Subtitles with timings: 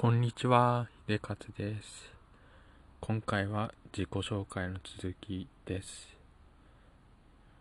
[0.00, 2.12] こんにちは、秀勝です。
[3.00, 6.16] 今回は自己紹介の続きです。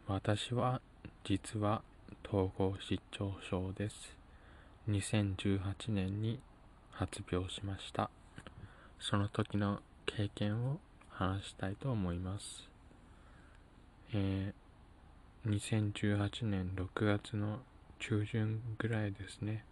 [0.06, 0.80] 私は
[1.24, 1.82] 実は
[2.24, 4.16] 統合失調症です。
[4.88, 5.58] 2018
[5.90, 6.40] 年に
[6.92, 8.12] 発病しました。
[9.00, 10.78] その時の経験を
[11.10, 12.70] 話したいと思います。
[14.14, 17.62] えー、2018年6月の
[17.98, 19.64] 中旬ぐらいですね。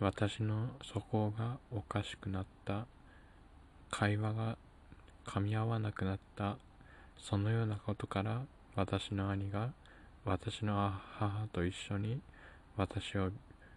[0.00, 2.86] 私の素行がおかしくなった、
[3.90, 4.56] 会話が
[5.26, 6.56] 噛み合わなくなった、
[7.18, 8.42] そのようなことから
[8.76, 9.72] 私の兄が
[10.24, 12.20] 私の母と一緒に
[12.76, 13.30] 私を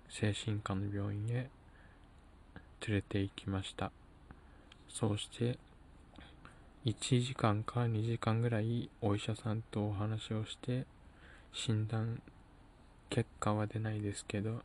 [0.09, 1.49] 精神科の病院へ
[2.87, 3.91] 連れて行きました。
[4.87, 5.57] そうして
[6.85, 10.85] 1時間か2時間ぐらいお医者さんとお話をして
[11.53, 12.21] 診断
[13.09, 14.61] 結果は出ないですけど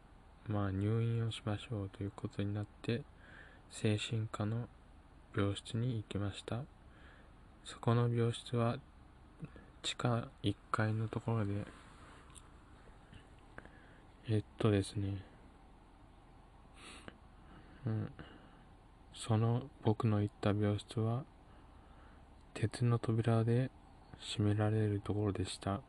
[0.49, 3.03] まあ入院をしましょうということになって
[3.71, 4.69] 精神科の
[5.37, 6.61] 病室に行きました。
[7.65, 8.79] そこの病室は
[9.83, 11.53] 地下1階のところで
[14.29, 15.17] えっとですね
[17.87, 18.13] うん
[19.15, 21.25] その僕の行った病室は
[22.55, 23.71] 鉄の扉で
[24.21, 25.81] 閉められるところでした。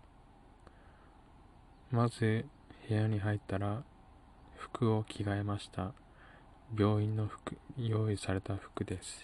[1.90, 2.46] まず
[2.90, 3.84] 部屋に入ったら
[4.58, 5.94] 服を着替えました。
[6.78, 9.24] 病院の服、用意された服です。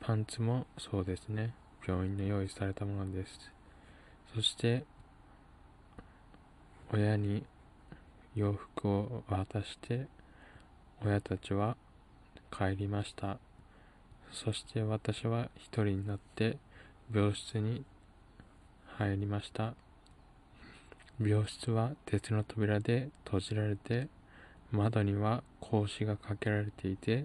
[0.00, 1.52] パンツもそうですね。
[1.86, 3.50] 病院で用意されたものです。
[4.34, 4.84] そして、
[6.92, 7.44] 親に
[8.34, 10.06] 洋服を渡して、
[11.04, 11.76] 親たちは
[12.50, 13.38] 帰りました。
[14.32, 16.58] そして私は一人になって
[17.12, 17.84] 病室に
[18.98, 19.74] 入りました。
[21.18, 24.08] 病室は鉄の扉で閉じられて、
[24.70, 27.24] 窓には格子がかけられていて、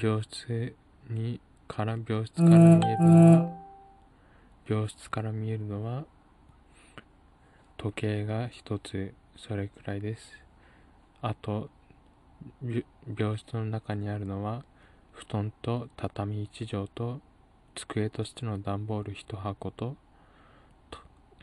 [0.00, 0.76] 病室
[1.10, 3.52] にから病室から見えるのは、
[4.68, 6.04] 病室から見えるのは、
[7.76, 10.32] 時計が一つ、それくらいです。
[11.20, 11.68] あと、
[13.18, 14.64] 病室の中にあるのは、
[15.12, 17.20] 布団と畳一畳と、
[17.74, 19.96] 机としての段ボール一箱と、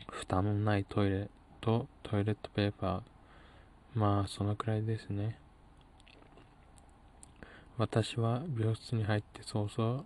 [0.08, 1.28] 蓋のないトイレ
[1.60, 3.02] とトイレットペーパー。
[3.98, 5.38] まあ、そのくらいですね。
[7.78, 10.04] 私は病室に入って早々、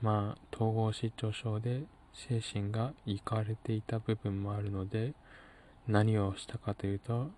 [0.00, 1.82] まあ、統合失調症で
[2.12, 5.14] 精神がいかれていた部分もあるので、
[5.88, 7.30] 何をしたかというと、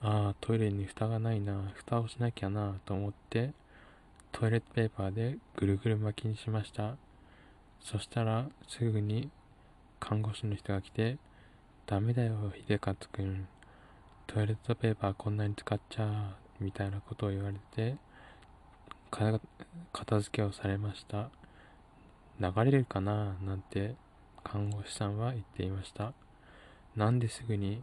[0.00, 3.52] ああ、トイレに蓋がないな、蓋をしなきゃな、と思って、
[4.32, 6.96] トイレットペーパーでぐるぐる巻きにしました。
[7.80, 9.30] そしたら、すぐに
[10.00, 11.18] 看護師の人が来て、
[11.88, 13.48] ダメだよ、秀勝くん。
[14.26, 17.96] トイレットペーパーこんなに使っちゃう、みたいなことを言われて、
[19.10, 21.30] 片付けをされました。
[22.38, 23.38] 流れるかな？
[23.42, 23.94] なんて
[24.44, 26.12] 看護師さんは言っていました。
[26.94, 27.82] なんですぐに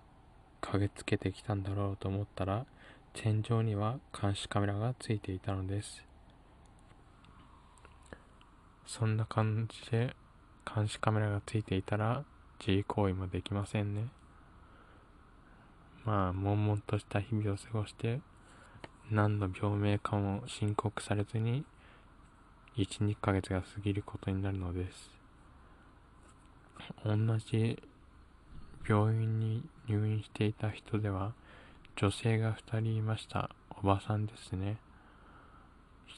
[0.62, 2.68] 駆けつけてきたんだろうと思ったら、
[3.14, 6.04] 天井には監視カメラがついていたのです。
[8.86, 10.16] そんな感じで
[10.76, 12.24] 監視カメラがついていたら、
[12.60, 14.08] 自慰行為もできませんね。
[16.06, 18.22] まあ、悶々とした日々を過ごして、
[19.10, 21.66] 何の病名かも申告されずに、
[22.78, 25.10] 1、2ヶ月が過ぎることになるのです。
[27.04, 27.82] 同じ
[28.88, 31.34] 病院に入院していた人では、
[31.96, 33.50] 女性が2人いました。
[33.72, 34.78] おばさんですね。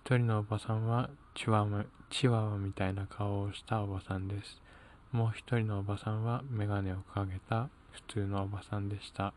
[0.06, 4.62] 1人のおばさんはチワワチワワみたいな顔をしたおばさんです。
[5.17, 9.33] もう一人のおばさんはメガネをかけた普通のおばさんでした。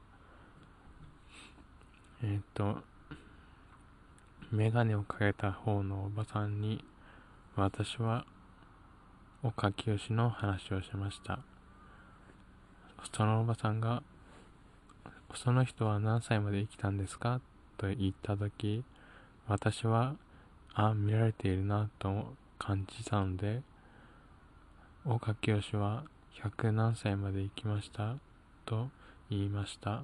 [2.22, 2.82] えっ、と、
[4.52, 6.84] メガネをかけた方のおばさんに
[7.56, 8.26] 私は
[9.42, 11.38] おかきよしの話をしました。
[13.16, 14.02] そのおばさんが、
[15.34, 17.40] その人は何歳まで生きたんですか？
[17.78, 18.84] と言ったとき、
[19.48, 20.14] 私は、
[20.74, 23.62] あ、見られているなと感じたので、
[25.06, 26.04] 岡清は
[26.44, 28.16] 100何歳まで生きました？
[28.66, 28.88] と
[29.30, 30.02] 言いました。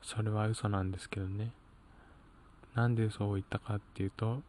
[0.00, 1.50] それは嘘なんですけどね。
[2.74, 4.40] なんで嘘を言ったかっていうと、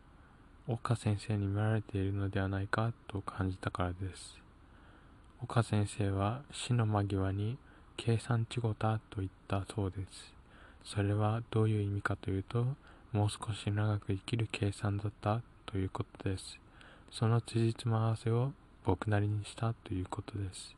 [0.66, 2.94] 岡先生に見られているのではないか？
[3.10, 4.38] と感じたからです。
[5.44, 7.57] 岡先生は死の間際に
[7.98, 10.34] 計算ちごたと言ったそうです。
[10.86, 12.66] それはどういう意味かというと、
[13.12, 16.57] もう少し長く生きる計算だったということです。
[17.12, 20.75] その辻褄合わせを僕なりにしたということです。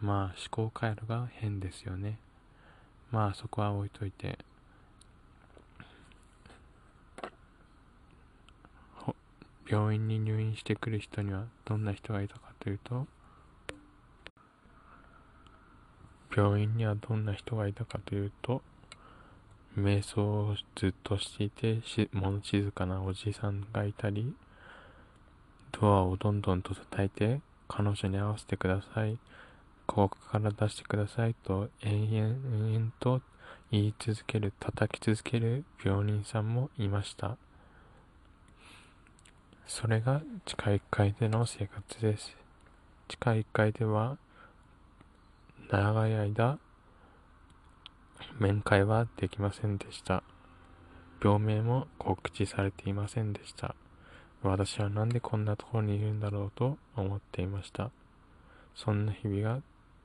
[0.00, 2.18] まあ思考回路が変ですよね。
[3.10, 4.38] まあそこは置いといて。
[9.70, 13.06] 病院に入院してくる人にはどんな人がいたかというと
[16.34, 18.62] 病院にはどんな人がいたかというと
[19.78, 24.34] 瞑想をずっとしていてし物静かなおじさんがいたり
[25.72, 29.18] ドアをどんどんと叩いて彼女に合わせてください
[29.86, 32.16] ここから出してくださいと延々
[32.66, 33.20] 延々と
[33.70, 37.36] 言い続ける叩き続ける病人さんもいました
[39.66, 42.36] それが地下1階での生活です
[43.08, 44.16] 地下1階では
[45.70, 46.58] 長い間
[48.38, 50.22] 面会はできませんでした。
[51.22, 53.74] 病名も告知されていませんでした。
[54.42, 57.90] 私はなんでこんなところにいるんだろうと思っていました。
[58.74, 59.60] そんな日々が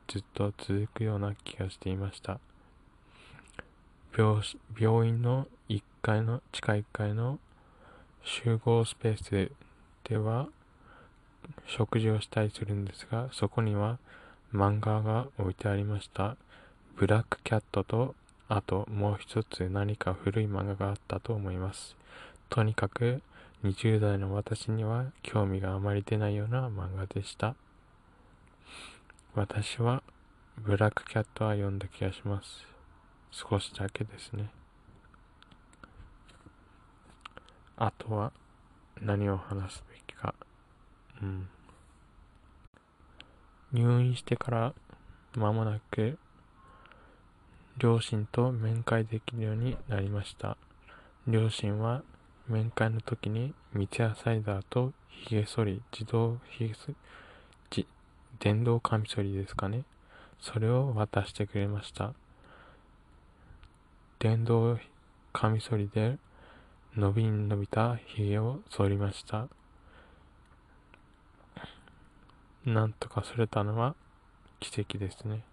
[0.07, 2.39] ずっと続くような気がしていました。
[4.18, 7.39] 病院の1階の、地下1階の
[8.24, 9.51] 集合スペース
[10.03, 10.47] では
[11.65, 14.00] 食事をしたりするんですが、そこには
[14.53, 16.38] 漫画が置いてありました。
[16.95, 18.15] ブラックキャットと、
[18.50, 21.95] あともう一つ何か古い漫画があったと思います。
[22.50, 23.21] とにかく
[23.63, 27.56] 20代の私には興味があまり出ないような漫画でした。
[29.33, 30.04] 私は
[30.57, 32.65] ブラックキャットは読んだ気がします。
[33.31, 34.50] 少しだけですね。
[37.77, 38.33] あとは
[39.01, 40.36] 何を話すべきか。
[41.21, 41.48] うん。
[43.71, 44.74] 入院してから
[45.36, 46.19] 間もなく
[47.77, 50.57] 両親と面会できるようになりました。
[51.27, 52.04] 両親は
[52.48, 56.94] 面会の時に三ツ矢サイダーと髭剃り、自動髭剃
[57.72, 57.88] り、
[58.40, 59.84] 電動カミソリですかね。
[60.42, 62.13] それを渡してくれました。
[64.19, 64.78] 電動
[65.31, 66.18] カミソリで
[66.98, 69.48] 伸びに伸びた髭を剃りました。
[72.66, 73.96] なんとか剃れたのは
[74.60, 75.44] 奇跡ですね。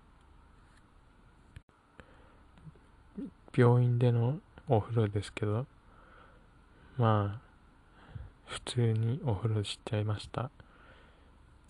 [3.56, 5.66] 病院でのお風呂ですけど、
[7.00, 7.40] まあ、
[8.44, 10.50] 普通にお風呂しちゃいました。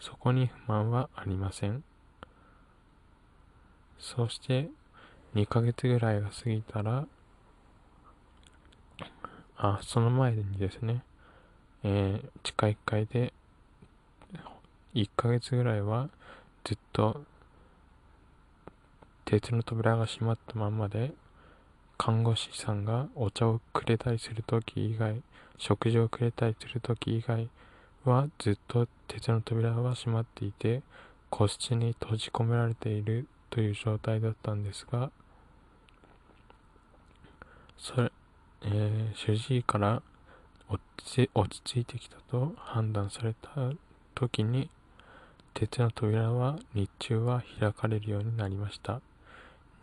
[0.00, 1.84] そこに不満はありません。
[3.96, 4.68] そして、
[5.36, 7.06] 2ヶ月ぐらいが過ぎたら、
[9.56, 11.04] あ、その前にですね、
[11.84, 13.32] えー、地下1階で、
[14.94, 16.08] 1ヶ月ぐらいは
[16.64, 17.22] ずっと
[19.26, 21.12] 鉄の扉が閉まったまんまで
[22.02, 25.20] 看護師さんがお茶をくれたりするとき以外、
[25.58, 27.50] 食事をくれたりするとき以外
[28.06, 30.80] はずっと鉄の扉は閉まっていて、
[31.28, 35.10] 個室に閉じ込められているという状態だったんですが、
[37.76, 38.10] それ、
[38.62, 40.02] えー、主治医から
[40.70, 43.50] 落ち落ち着いてきたと判断された
[44.14, 44.70] 時に、
[45.52, 49.02] 鉄の扉は日中は開かれるようになりました。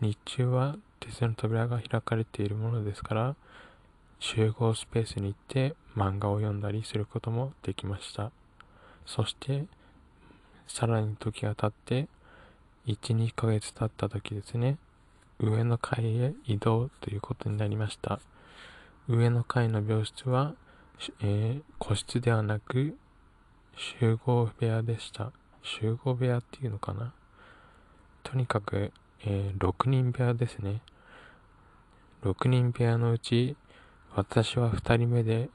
[0.01, 3.35] 日中は鉄の扉が開かれているものですから、
[4.19, 8.31] 集合スペースに行って漫画を読んだりすることもできました。
[9.05, 9.65] そして、
[10.67, 12.07] さらに時が経って、
[12.87, 14.77] 1、2ヶ月経った時ですね、
[15.39, 18.19] 上の階へ移動ということになりました。
[19.07, 20.55] 上の階の病室は、
[21.21, 22.97] えー、個室ではなく、
[23.75, 25.31] 集合部屋でした。
[25.61, 27.13] 集合部屋っていうのかな
[28.23, 28.91] とにかく、
[29.25, 30.81] えー、6人部屋ですね。
[32.23, 33.55] 6人部屋のうち、
[34.15, 35.49] 私は2人目で、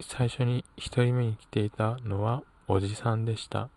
[0.00, 3.68] 最初に1人目に来ていたのはおじさんでした。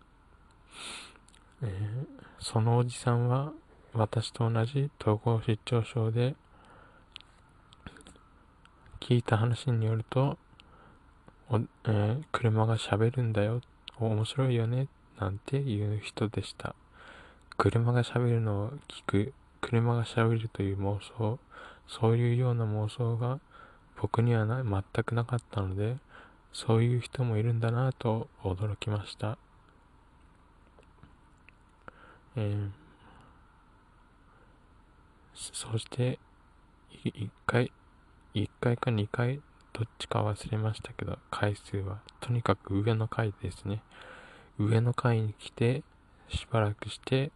[1.62, 2.06] えー、
[2.38, 3.52] そのおじさんは
[3.94, 6.34] 私と同じ統合失調症で、
[9.00, 10.38] 聞いた話によると、
[11.48, 13.60] おえー、車が喋るんだよ、
[13.98, 14.88] 面白いよね、
[15.18, 16.74] なんていう人でした。
[17.62, 21.38] 車が喋るのを聞く、車が喋るという妄想、
[21.86, 23.38] そういうような妄想が
[24.00, 25.96] 僕にはな全くなかったので、
[26.52, 29.38] そういう人もいるんだなと驚きました。
[32.34, 32.70] えー、
[35.32, 36.18] そして、
[37.04, 37.70] 1回、
[38.34, 39.40] 1回か2回、
[39.72, 43.84] どっちか忘れましたけど、回数は、とにかく上の階ですね。
[44.58, 45.84] 上の階に来て、
[46.28, 47.30] しばらくして、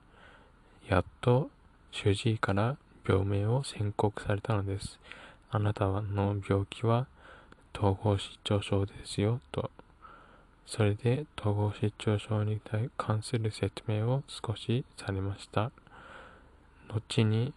[0.89, 1.51] やっと
[1.91, 2.77] 主治医から
[3.09, 5.01] 病名を宣告されたのです。
[5.51, 7.07] あなたの病気は
[7.75, 9.71] 統合失調症ですよ、と。
[10.65, 12.61] それで統合失調症に
[12.97, 15.73] 関する説明を少しされました。
[16.89, 17.53] 後に、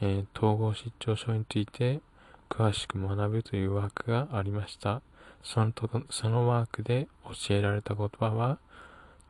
[0.00, 2.00] えー、統合失調症について
[2.48, 5.02] 詳しく学ぶという枠がありました。
[5.42, 8.58] そのとそのワークで教えられた言葉は、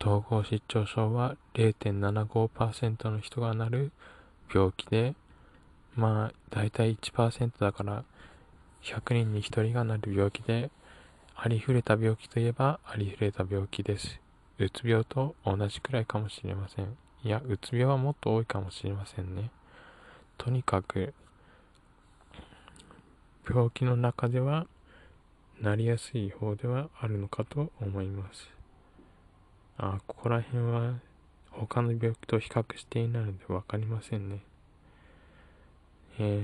[0.05, 3.91] 統合失調症は0.75%の人がなる
[4.55, 5.15] 病気で、
[5.97, 8.05] まあ、だいたい1%だから、
[8.83, 10.71] 100人に1人がなる病気で、
[11.35, 14.21] ありふれた病気といえばありふれた病気です。
[14.59, 16.99] うつ病と同じくらいかもしれません。
[17.25, 19.49] いや、うつ病はもっと多いかもしれませんね。
[20.37, 21.15] とにかく、
[23.49, 24.67] 病気の中では、
[25.63, 28.64] なりやすい方ではあるのかと思います。
[29.79, 30.95] あ、ここら辺は
[31.51, 34.41] 他の病気と比較していないのでわかりませんね。
[36.19, 36.41] え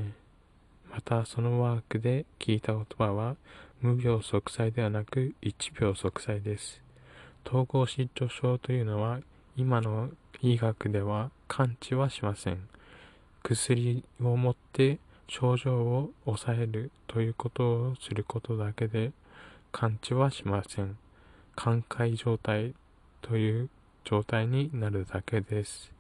[0.91, 3.37] ー、またそのワークで聞いた言葉は、
[3.81, 6.83] 無病息災ではなく一病息災です。
[7.47, 9.21] 統合失調症というのは
[9.57, 10.11] 今の
[10.43, 12.69] 医学では完治はしません。
[13.43, 19.13] 薬を持って症状を抑えるということをすることだけで
[19.73, 20.99] 完治はしません。
[21.57, 22.75] 寛解状態
[23.23, 23.71] という
[24.05, 25.93] 状態になるだけです。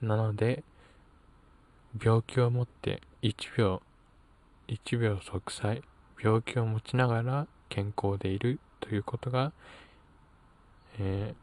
[0.00, 0.62] なので、
[2.02, 3.82] 病気をもって1秒、
[4.68, 5.82] 1秒息災、
[6.22, 9.52] 病気を持ちながら健康でいるということが、
[10.98, 11.34] え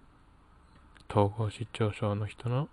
[1.08, 2.70] ー、統合失調症の人の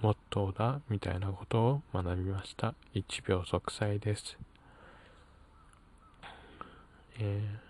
[0.00, 2.74] モットーだみたいなことを学びました。
[2.94, 4.38] 1秒息災です。
[7.18, 7.69] えー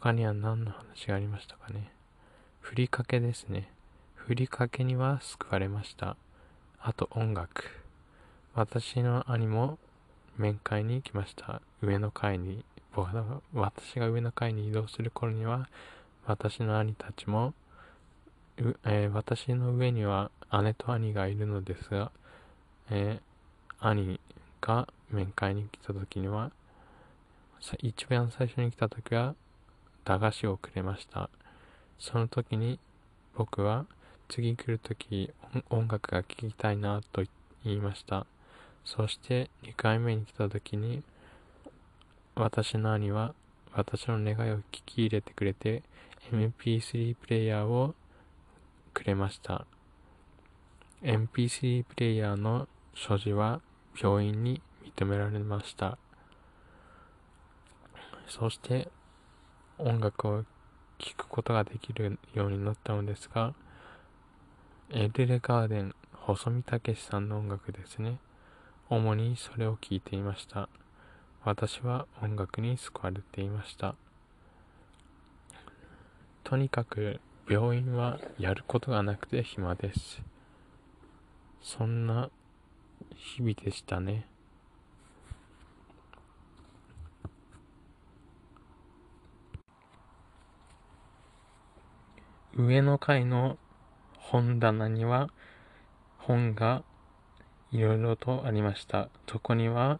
[0.00, 1.90] 他には何の話がありましたかね？
[2.60, 3.68] ふりかけですね。
[4.14, 6.16] ふりかけには救われました。
[6.80, 7.64] あと音楽。
[8.54, 9.78] 私の兄も
[10.36, 11.62] 面会に来ました。
[11.82, 12.64] 上の階に、
[13.54, 15.68] 私が上の階に移動する頃には、
[16.26, 17.54] 私の兄たちも、
[18.84, 20.30] えー、私の上には
[20.62, 22.10] 姉と兄がいるのですが、
[22.90, 24.20] えー、兄
[24.60, 26.50] が面会に来た時には、
[27.78, 29.34] 一番最初に来た時は、
[30.04, 31.30] 駄菓子をくれました。
[31.98, 32.78] その時に
[33.36, 33.86] 僕は
[34.28, 35.30] 次来る時
[35.68, 37.24] 音楽が聴きたいなと
[37.64, 38.26] 言いました。
[38.84, 41.02] そして2回目に来た時に
[42.34, 43.34] 私の兄は
[43.72, 45.82] 私の願いを聞き入れてくれて
[46.32, 47.94] MP3 プレイヤーを
[48.94, 49.66] くれました。
[51.02, 53.60] MP3 プレイヤーの所持は
[54.00, 54.60] 病院に
[54.96, 55.98] 認められました。
[58.28, 58.88] そして
[59.80, 60.44] 音楽を
[60.98, 63.54] 聴くことができるようになったのですが、
[64.90, 68.18] エルレガーデン、細見武さんの音楽ですね。
[68.88, 70.68] 主にそれを聴いていました。
[71.44, 73.94] 私は音楽に救われていました。
[76.44, 80.22] とにかく病院はやることがなくて暇です。
[81.62, 82.30] そんな
[83.14, 84.29] 日々でしたね。
[92.60, 93.56] 上の階の
[94.18, 95.30] 本棚には
[96.18, 96.82] 本が
[97.72, 99.08] いろいろとありました。
[99.26, 99.98] そこには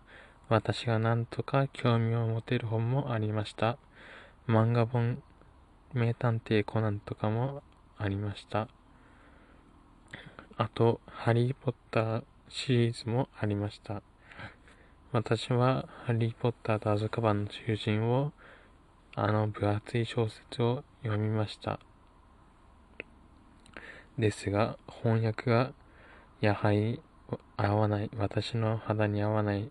[0.49, 3.79] 私が何とか興味を持てる本もありました。
[4.47, 5.23] 漫画本、
[5.95, 7.63] 名探偵コナンとかも
[7.97, 8.69] ありました。
[10.57, 14.03] あと、ハリーポッターシリーズもありました。
[15.13, 18.33] 私はハリーポッターとアズカバンの囚人を
[19.15, 21.81] あの分厚い小説を読みました。
[24.21, 25.73] ですが、翻訳が
[26.41, 27.01] やはり
[27.57, 29.71] 合わない、私の肌に合わない。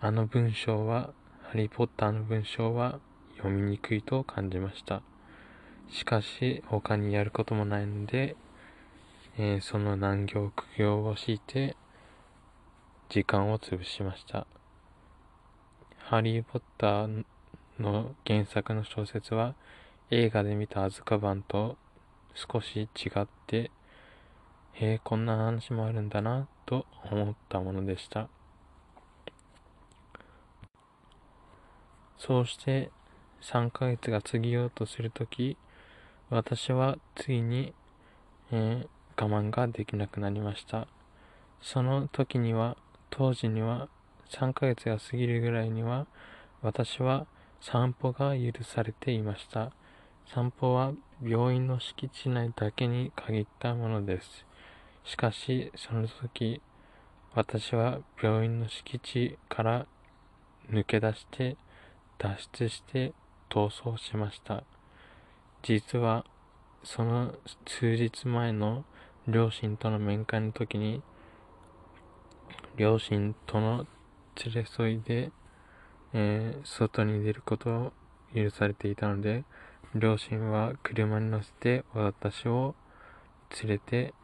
[0.00, 3.00] あの文章は、ハリーポッターの文章は
[3.36, 5.02] 読みにくいと感じました。
[5.90, 8.36] しかし、他にやることもないので、
[9.36, 11.76] えー、その難行苦行を強いて、
[13.08, 14.46] 時間を潰しました。
[15.98, 17.24] ハリー・ポッター
[17.80, 19.54] の原作の小説は、
[20.10, 21.76] 映画で見たアズカバンと
[22.34, 23.70] 少し違って、
[24.72, 28.28] へえ、こんな話もあるんだな、と思ったものでした。
[32.18, 32.92] そうして
[33.40, 35.56] 3ヶ月が過ぎようとするとき、
[36.30, 37.74] 私はついに、
[38.52, 40.86] えー、我慢ができなくなりました。
[41.60, 42.76] その時には、
[43.10, 43.88] 当時には
[44.30, 46.06] 3ヶ月が過ぎるぐらいには、
[46.62, 47.26] 私は
[47.60, 49.72] 散歩が許されていました。
[50.32, 50.92] 散歩は
[51.22, 54.44] 病院の敷地内だけに限ったものです。
[55.04, 56.60] しかし、その時、
[57.34, 59.86] 私は病院の敷地から
[60.70, 61.56] 抜け出して、
[62.18, 63.12] 脱出して
[63.48, 64.64] 逃走しました。
[65.62, 66.24] 実は、
[66.84, 67.34] その
[67.66, 68.84] 数日前の
[69.28, 71.02] 両親との面会の時に、
[72.76, 73.86] 両親との
[74.44, 75.30] 連れ添いで
[76.14, 77.92] えー、外に出ることを
[78.34, 79.44] 許されていたので、
[79.94, 82.74] 両親は車に乗せて私を
[83.62, 84.14] 連れて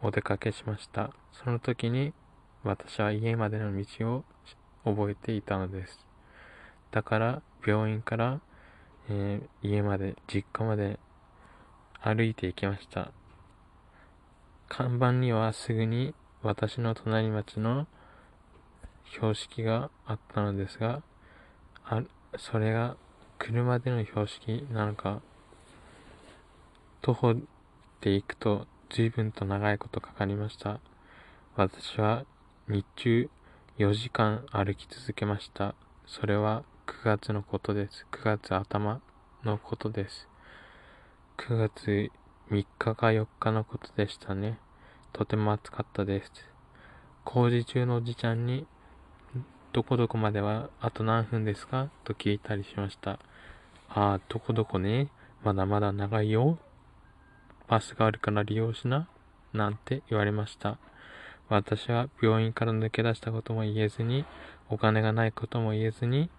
[0.00, 1.10] お出かけしました。
[1.32, 2.14] その時に
[2.62, 4.24] 私は家までの道を
[4.84, 5.98] 覚えていたのです。
[6.90, 8.40] だから病院から、
[9.10, 10.98] えー、家まで、実家まで
[12.00, 13.12] 歩いて行きました。
[14.70, 17.86] 看板にはすぐに私の隣町の
[19.12, 21.02] 標識があったのですが、
[21.84, 22.02] あ
[22.38, 22.96] それが
[23.38, 25.20] 車での標識なのか、
[27.02, 27.34] 徒歩
[28.00, 30.80] で行くと随分と長いことかかりました。
[31.56, 32.24] 私は
[32.68, 33.30] 日中
[33.78, 35.74] 4時間歩き続けました。
[36.06, 38.06] それは9月のことです。
[38.12, 39.00] 9月頭
[39.44, 40.28] のことです。
[41.38, 42.10] 9月
[42.50, 44.58] 3日か4日のことでしたね。
[45.12, 46.32] とても暑かったです。
[47.24, 48.66] 工事中のおじちゃんに、
[49.74, 51.88] どこどこまではあと何分ですか？
[52.04, 53.18] と聞いたりしました。
[53.88, 55.08] ああ、どこどこね。
[55.42, 56.58] まだまだ長いよ。
[57.66, 59.08] バスがあるから利用しな。
[59.52, 60.78] なんて言われました。
[61.48, 64.24] 私は病院から抜け出したことも言えずに、
[64.70, 66.30] お金がないことも言えずに、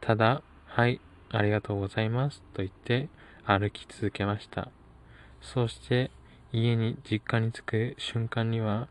[0.00, 0.98] ただ、はい、
[1.30, 3.10] ありがとうございます、と言って
[3.44, 4.70] 歩き続けました。
[5.42, 6.10] そして、
[6.52, 8.88] 家に実家に着く瞬間には、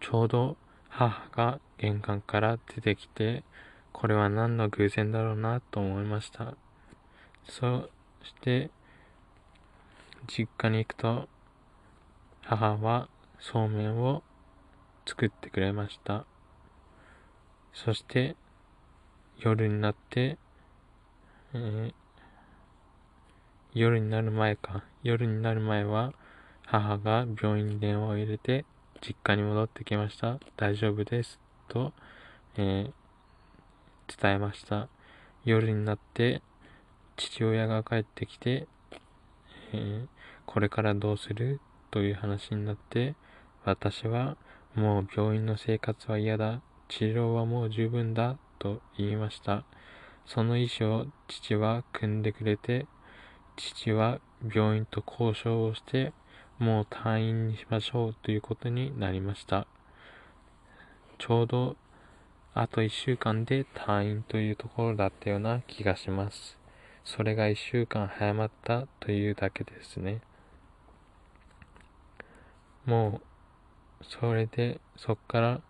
[0.00, 0.56] ちょうど
[0.98, 3.44] 母が玄関から出てきて、
[3.92, 6.54] これは何の偶然だろうなと思いました。
[7.44, 7.90] そ
[8.22, 8.70] して、
[10.26, 11.28] 実家に行くと、
[12.40, 14.22] 母はそうめんを
[15.04, 16.24] 作ってくれました。
[17.74, 18.34] そして、
[19.38, 20.38] 夜になって、
[21.52, 21.94] えー、
[23.74, 24.82] 夜になる前か。
[25.02, 26.14] 夜になる前は、
[26.64, 28.64] 母が病院に電話を入れて、
[29.00, 30.38] 実家に戻ってきました。
[30.56, 31.38] 大丈夫です。
[31.68, 31.92] と、
[32.56, 34.88] えー、伝えました。
[35.44, 36.42] 夜になって、
[37.16, 38.66] 父親が帰ってきて、
[39.72, 40.06] えー、
[40.46, 43.14] これからどうするという話になって、
[43.64, 44.36] 私は
[44.74, 46.60] もう病院の生活は嫌だ。
[46.88, 48.36] 治療はもう十分だ。
[48.58, 49.64] と言いました。
[50.26, 52.86] その意思を父は組んでくれて、
[53.56, 54.20] 父は
[54.54, 56.12] 病院と交渉をして、
[56.58, 59.66] もう退院にしましょうということになりました。
[61.18, 61.76] ちょうど
[62.54, 66.58] あと1週間で退院というところだったような気がします。
[67.04, 70.20] それが1週間早まったというだけですね。
[72.86, 75.60] もうそれで、そっから、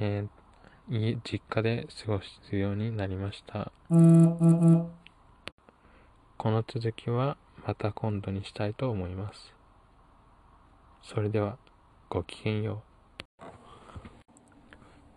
[0.00, 3.72] えー、家、実家で過ごすようになりました。
[6.36, 7.36] この続きは
[7.66, 9.54] また今度にしたいと思います。
[11.06, 11.58] それでは、
[12.08, 12.82] ごきげんよ
[13.38, 13.44] う。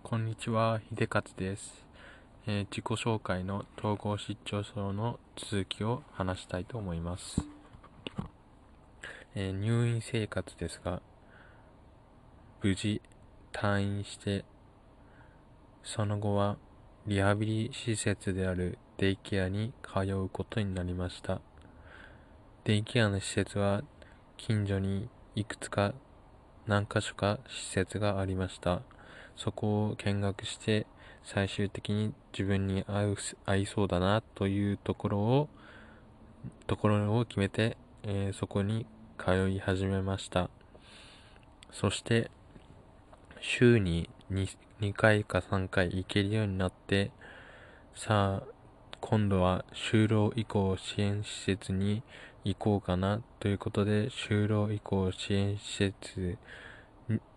[0.03, 1.85] こんにちは、秀勝です。
[2.45, 7.41] えー、自己紹介の統合失調症の続きを話したいと思います。
[9.33, 11.01] えー、入院生活ですが、
[12.61, 13.01] 無事
[13.53, 14.43] 退院して、
[15.83, 16.57] その後は
[17.05, 21.39] リハビリ施設であるデイケアに通うことになりました。
[22.65, 23.83] デイケアの施設は
[24.35, 25.93] 近所にいくつか
[26.65, 28.81] 何か所か施設がありました。
[29.35, 30.87] そこを見学して
[31.23, 35.47] 最終的に自分に合う合いそうだなというところを
[36.65, 38.87] ところを決めて、えー、そこに
[39.23, 40.49] 通い始めました。
[41.71, 42.31] そして
[43.39, 47.11] 週に 2, 2回か3回行けるようになって、
[47.93, 48.56] さあ、
[48.99, 52.03] 今度は就労移行支援施設に
[52.43, 56.37] 行こうかなということで、就労移行支援施設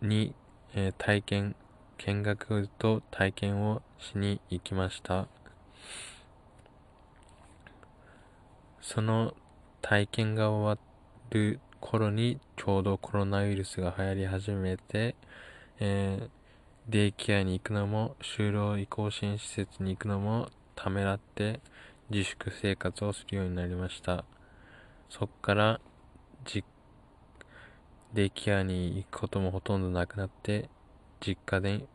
[0.01, 0.35] に、
[0.75, 1.57] えー、体験、
[1.99, 5.29] 見学と体験をしに行きました。
[8.81, 9.35] その
[9.83, 10.83] 体験が終わ
[11.31, 15.15] る頃にちょうどコロナウイルスが流行り始めて、
[15.79, 16.29] えー、
[16.89, 20.49] デイケアに行くのも、就労移行支援施設に行くのも
[20.83, 21.61] ためらって
[22.09, 24.25] 自粛生活をするようになりました。
[25.11, 25.81] そっから、
[26.47, 26.65] じ、
[28.15, 30.71] デイケアに行くこともほとんどなくなって、
[31.21, 31.89] 実家で引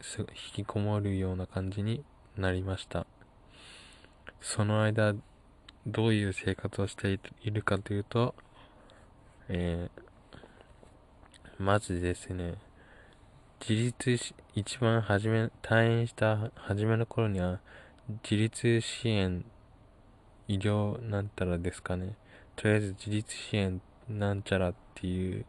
[0.53, 2.03] きこもるような感じに
[2.37, 3.07] なりました。
[4.39, 5.15] その間、
[5.87, 8.35] どういう生活をしているかというと、
[9.47, 12.55] えー、まずですね、
[13.67, 17.59] 自立し、一番初め、退院した初めの頃には、
[18.07, 19.43] 自立支援、
[20.47, 22.15] 医療なんたらですかね。
[22.55, 25.45] とりあえず自立支援なんちゃらっていう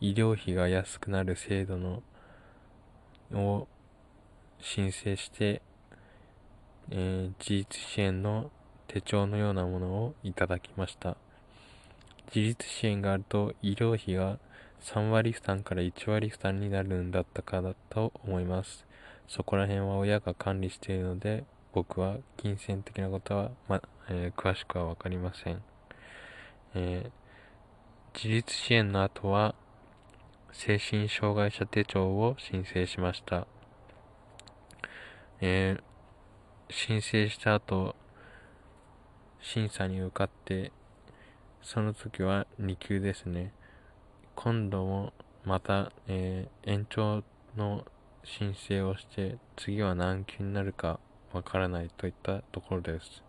[0.00, 2.04] 医療費が安くなる制度の、
[3.32, 3.66] を
[4.60, 5.62] 申請して、
[6.90, 8.52] えー、自立支援の
[8.86, 11.16] 手帳のようなものをいただきました。
[12.32, 14.38] 自立支援があると医療費が
[14.80, 18.86] 3割負担から1割負担になるんだったかだと思います。
[19.26, 21.44] そこら辺は親が管理しているので、
[21.76, 25.62] 僕は金銭的なことは、まえー、詳しくはわかりません。
[26.74, 27.10] えー、
[28.14, 29.54] 自立支援の後は、
[30.52, 33.46] 精神障害者手帳を申請しました。
[35.42, 37.94] えー、申請した後、
[39.42, 40.72] 審査に受かって、
[41.60, 43.52] その時は2級ですね。
[44.34, 45.12] 今度も
[45.44, 47.22] また、え、延長
[47.54, 47.84] の
[48.24, 51.00] 申請をして、次は何級になるか
[51.36, 53.22] わからないといったところです。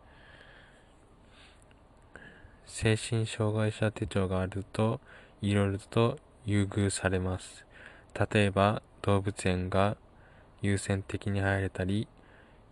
[2.65, 4.99] 精神障害者手帳があると、
[5.41, 7.65] いろいろと優遇されます。
[8.31, 9.97] 例えば、動物園が
[10.61, 12.07] 優先的に入れたり、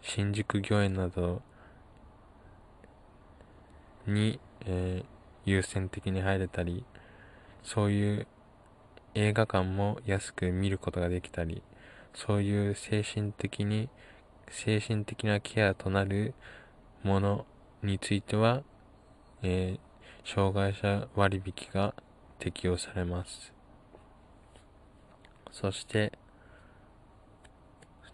[0.01, 1.41] 新宿御苑など
[4.07, 5.05] に、えー、
[5.45, 6.85] 優先的に入れたり、
[7.63, 8.27] そういう
[9.15, 11.61] 映画館も安く見ることができたり、
[12.13, 13.89] そういう精神的に、
[14.49, 16.33] 精神的なケアとなる
[17.03, 17.45] もの
[17.83, 18.63] については、
[19.41, 21.93] えー、障害者割引が
[22.39, 23.53] 適用されます。
[25.51, 26.11] そして、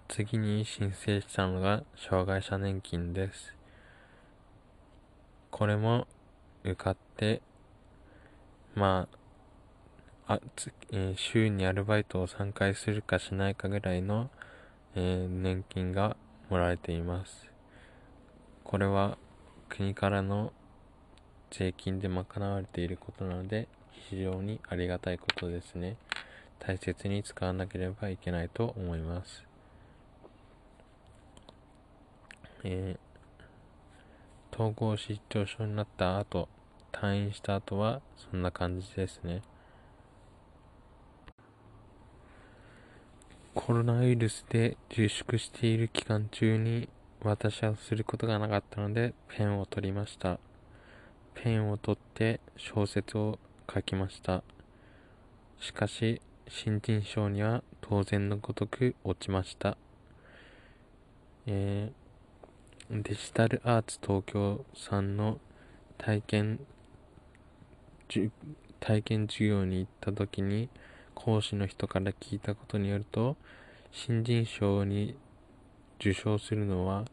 [0.08, 3.56] 次に申請したのが障害者年金です。
[5.50, 6.08] これも
[6.64, 7.42] 受かって、
[8.76, 9.08] ま
[10.28, 10.40] あ、あ
[10.92, 14.30] えー、週にアルバイトを3回するかしないかぐらいの、
[14.96, 16.18] えー、年金が
[16.50, 17.50] もらえています。
[18.64, 19.18] これは
[19.70, 20.52] 国からの
[21.50, 25.96] 税金で賄われていることなので非常にありがたいことですね。
[26.60, 29.44] 大切に使わなければいけないと思います。
[32.64, 36.48] えー、統合失調症になった後、
[36.92, 39.42] 退院した後はそんな感じですね。
[43.54, 46.88] コロナウイルスで自粛している期間中に
[47.22, 50.40] 私はすることがなかったのでペンを取りました。
[51.34, 53.40] ペンを取って小説を
[53.74, 54.42] 書きました。
[55.60, 59.78] しかし、新人賞には当然のごとく落ちました。
[61.46, 65.40] えー、デジタルアーツ東京さんの
[65.98, 66.60] 体験、
[68.80, 70.70] 体験授業に行った時に
[71.24, 73.38] 講師の人から聞いたことによると、
[73.92, 75.16] 新人賞に
[76.00, 77.06] 受賞するのは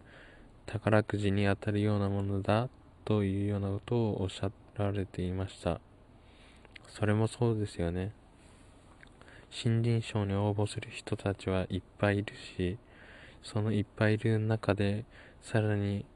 [0.64, 2.70] 宝くじに当たるようなものだ
[3.04, 5.82] というようなことをおっしゃられていました。
[6.88, 8.12] それもそうですよね。
[9.50, 12.78] 新人賞に応募する人たちはいっぱいいるし、
[13.42, 15.04] そのいっぱいいる中で、
[15.42, 16.06] さらに、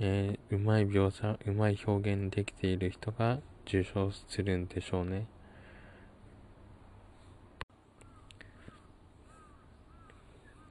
[0.00, 5.26] えー、うまい描写、うまい表現できている人が受賞するんでしょうね。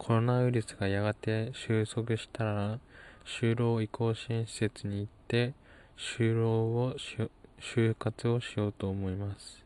[0.08, 2.80] コロナウイルスがやがて収束したら、
[3.26, 5.54] 就労移行支援施設に行って、
[5.98, 6.96] 就労を、
[7.60, 9.66] 就活をしようと思います。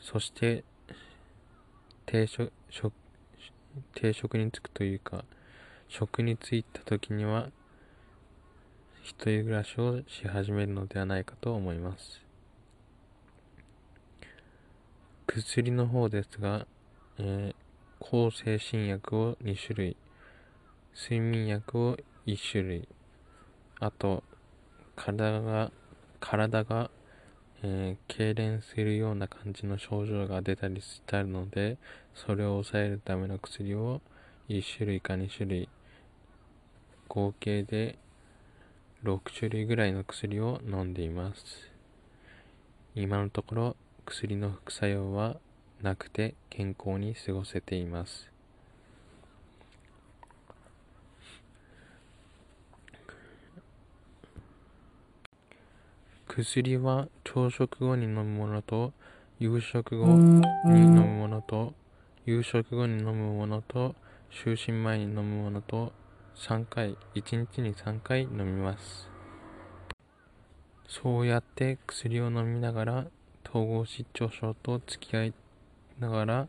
[0.00, 0.62] そして、
[2.06, 2.52] 定職、
[3.96, 5.24] 定職に就くというか、
[5.88, 7.50] 職に就いた時には、
[9.02, 12.22] 一人暮らしをし始めるのではないかと思います。
[15.26, 16.68] 薬の方ですが、
[17.18, 17.65] えー、
[18.10, 19.96] 抗精神薬を2種類、
[20.94, 22.88] 睡眠薬を1種類、
[23.80, 24.22] あと、
[24.94, 25.70] 体が、
[26.20, 26.90] 体が
[27.62, 31.78] えー、痙攣するような感じの症状が出たりしたので、
[32.14, 34.00] それを抑えるための薬を
[34.48, 35.68] 1種類か2種類、
[37.08, 37.98] 合計で
[39.04, 41.72] 6種類ぐらいの薬を飲んでいます。
[42.94, 45.36] 今のところ薬の副作用は
[45.82, 48.30] なくて健康に過ごせています。
[56.26, 58.92] 薬は朝食後に飲むものと
[59.38, 61.72] 夕食後に飲むものと
[62.26, 63.94] 夕食後に飲むものと
[64.30, 65.92] 就寝前に飲むものと
[66.36, 69.08] 3回1日に3回飲みます。
[70.88, 73.06] そうやって薬を飲みながら
[73.48, 75.34] 統合失調症と付き合い
[76.00, 76.48] ながら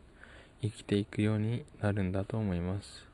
[0.62, 3.06] 生きていくようになるんだと思います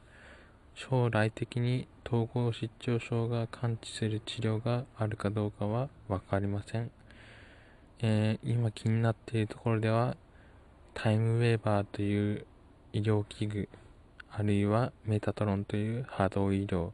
[0.75, 6.91] 将来的に統合失調症が完治する治療があるかどうかは分かりません、
[8.01, 10.17] えー、今気になっているところでは
[10.95, 12.47] タイムウェーバーという
[12.93, 13.69] 医療器具
[14.37, 16.91] あるいはメタトロンという波動医療、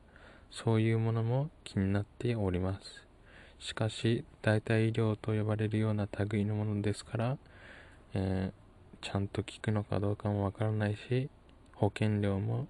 [0.50, 3.06] そういうものも気になっております。
[3.58, 7.38] しかし、代替医療と呼ばれるような類のものですから、
[8.12, 8.52] え、
[9.00, 11.28] ちゃんと効くのかどうかもわからないし、
[11.74, 12.66] 保険料も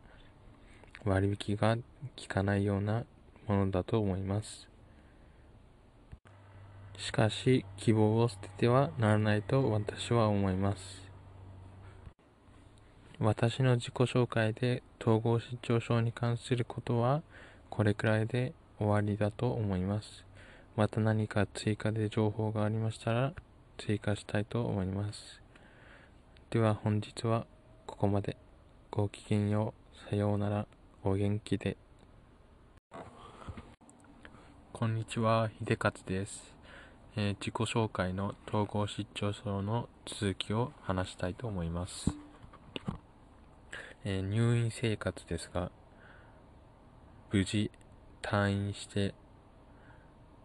[1.04, 1.82] 割引が効
[2.28, 3.04] かないような
[3.46, 4.68] ものだと思います。
[6.98, 11.10] しかし、希望を捨ててはならないと私は思います。
[13.18, 17.22] 私の自己紹介で統合失調症に関することは
[17.68, 20.24] これくらいで終わりだと思います。
[20.76, 23.32] また何か追加で情報がありましたら
[23.76, 25.40] 追加したいと思います。
[26.50, 27.46] では本日は
[27.86, 28.36] ここまで。
[28.90, 30.10] ごきげんよう。
[30.10, 30.66] さようなら。
[31.04, 31.76] お元気で。
[34.72, 36.52] こんにちは、秀勝です。
[37.14, 42.10] えー、自己紹介の統合失調症の続きを話したいと思います。
[44.04, 45.70] えー、入院生活ですが、
[47.30, 47.70] 無事
[48.22, 49.14] 退院して、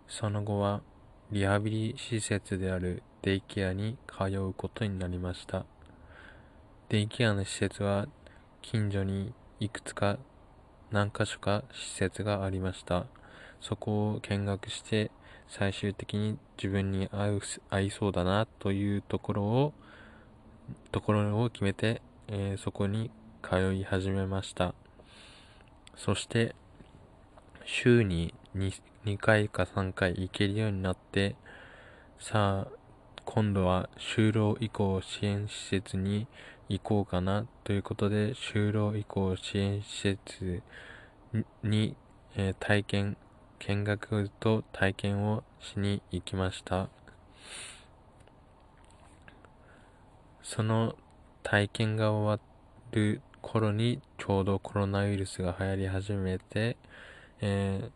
[0.07, 0.83] その後は
[1.31, 5.65] リハビリ施設であるデイケアに通うことになりました。
[6.89, 8.07] デイケアの施設は
[8.61, 10.19] 近所にいくつか
[10.91, 13.07] 何か所か施設がありました。
[13.59, 15.09] そこを見学して
[15.47, 19.73] 最終的に自分に合う合いそうだなというところを
[20.91, 23.09] ところを決めて、えー、そこに
[23.41, 24.75] 通い始めました。
[25.95, 26.53] そして
[27.65, 31.35] 週に 2, 2回か3回行けるようになって、
[32.19, 32.85] さあ、
[33.25, 36.27] 今度は就労移行支援施設に
[36.69, 40.61] 行こうかなということで、就労移行支援施設
[41.63, 41.95] に、
[42.35, 43.17] えー、体験、
[43.59, 46.89] 見学と体験をしに行きました。
[50.41, 50.95] その
[51.43, 52.43] 体験が終わ
[52.91, 56.77] る頃にちょうどコロナウイルスが流行り始めて、
[57.41, 57.91] えー、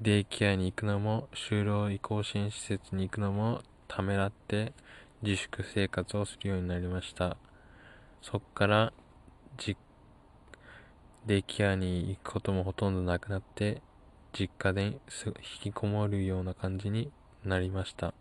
[0.00, 4.72] デイケアに行くのも、就労移行支援施設に行くのもためらって
[5.22, 7.36] 自粛生活をするようになりました。
[8.28, 8.92] そっから、
[11.26, 13.80] デイケアに行くこともほとんどなくなって、
[14.32, 14.98] 実家で引
[15.62, 17.12] きこもるような感じに
[17.44, 18.14] なりました。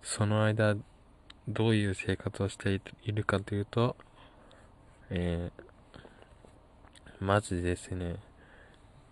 [0.00, 0.76] その間、
[1.46, 3.96] どういう生活をしているかというと、
[5.10, 8.16] えー、まずですね、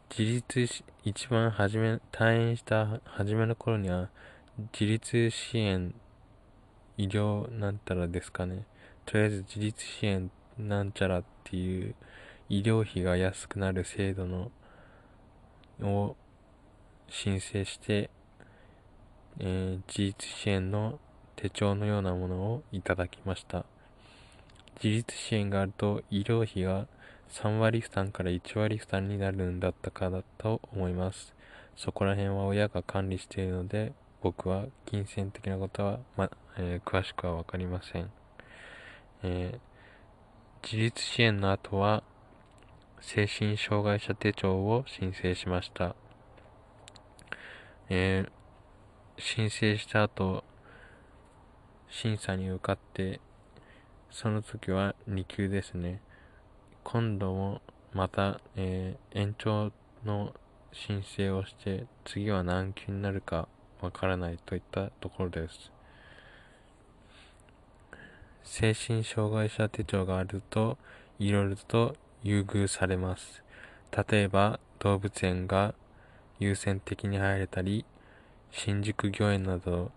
[0.09, 4.09] 自立し、一番初め、退院した初めの頃には、
[4.73, 5.95] 自立支援、
[6.97, 8.65] 医療なんたらですかね。
[9.09, 11.95] とりあえず自立支援なんちゃらっていう
[12.51, 14.51] 医療費が安くなる制度の、
[15.81, 16.15] を
[17.09, 18.11] 申請して、
[19.39, 20.99] えー、自立支援の
[21.37, 23.65] 手帳のようなものをいただきました。
[24.85, 26.87] 自立支援があると医療費が
[27.31, 31.35] 3割負担から1割負担になるんだったかだと思います。
[31.79, 38.18] そこら辺は親が管理しているので、僕は金銭的なことは、まえー、詳しくはわかりません。
[39.23, 42.03] えー、自立支援の後は、
[43.01, 45.95] 精神障害者手帳を申請しました。
[47.89, 50.45] えー、申請した後、
[51.89, 53.21] 審査に受かって、
[54.11, 56.01] その時は2級ですね。
[56.85, 59.73] 今度もまた、えー、延長
[60.05, 60.35] の
[60.73, 63.49] 申請をして、次は何級になるか
[63.81, 65.73] わからないといったところです。
[68.45, 70.79] 精神障害者手帳があると、
[71.19, 73.43] いろいろと優遇されます。
[74.11, 75.75] 例えば、動物園が
[76.39, 77.85] 優先的に入れたり、
[78.51, 79.91] 新宿御苑など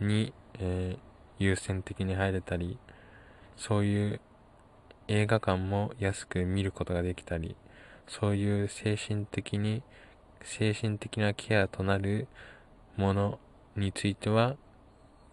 [0.00, 2.78] に、えー、優先的に入れたり、
[3.56, 4.20] そういう
[5.08, 7.56] 映画館も安く見ることができたり、
[8.06, 9.82] そういう精神的に、
[10.44, 12.26] 精神的なケアとなる
[12.96, 13.38] もの
[13.76, 14.56] については、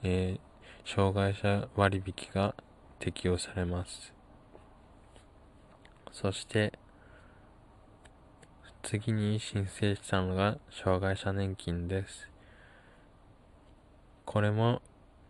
[0.03, 2.55] えー、障害者割引が
[2.99, 4.13] 適用されます。
[6.12, 6.73] そして、
[8.81, 12.29] 次に申請したのが障害者年金です。
[14.25, 14.81] これも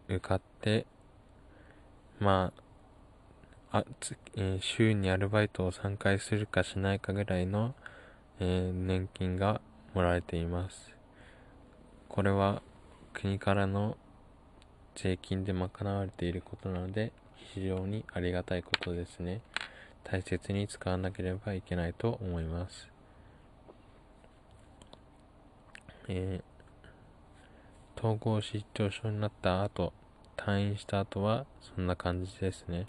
[0.08, 0.86] 受かって、
[2.20, 2.52] ま
[3.72, 7.76] あ、あつえー、週にアルバイトを3回するかしないかぐらいの、
[8.40, 9.62] えー、年金が
[9.94, 10.92] もらえています。
[12.08, 12.62] これは
[13.14, 13.96] 国からの
[14.96, 19.42] 税金で賄われていることなので非常にありがたいことですね。
[20.04, 22.88] 大切に使わなければいけないと思います、
[26.08, 29.94] えー、統合失調症になった後
[30.36, 32.88] 退院した後はそんな感じですね。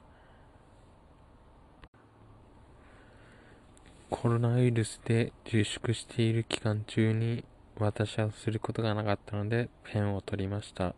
[4.09, 7.45] コロナウイルスで自粛している期間中に
[7.79, 10.95] 私はすることがなかったのでペンを取りました。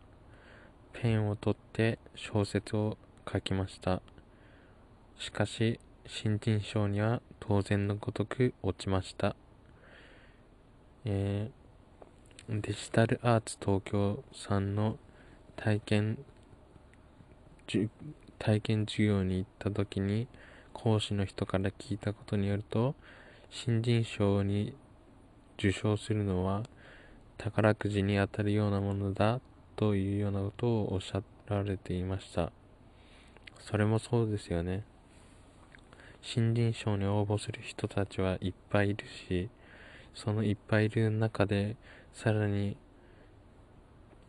[0.93, 2.97] ペンを取って小説を
[3.31, 4.01] 書きました。
[5.19, 9.35] しかし、新人賞には当然のごとく落ちました。
[11.05, 14.97] えー、デジタルアーツ東京さんの
[15.55, 16.17] 体験、
[18.39, 20.27] 体験授業に行った時に
[20.73, 22.95] 講師の人から聞いたことによると、
[23.49, 24.73] 新人賞に
[25.57, 26.63] 受賞するのは
[27.37, 29.39] 宝くじに当たるようなものだ
[29.75, 32.51] というようなことをおっしゃられていました。
[33.59, 34.83] それもそうですよね。
[36.21, 39.49] 新人賞に応募する人たちはいっぱいいるし、
[40.13, 41.75] そのいっぱいいる中で、
[42.13, 42.77] さらに、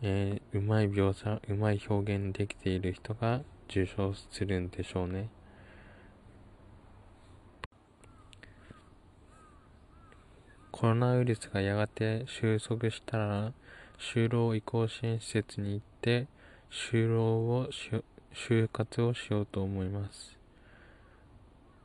[0.02, 5.28] えー、うまい描写、うまい表現できている人が受賞するんでしょうね。
[10.72, 13.52] コロナウイルスがやがて収束したら、
[13.98, 16.26] 就労移行支援施設に行って、
[16.70, 17.68] 就労を、
[18.32, 20.36] 就活をしようと思います。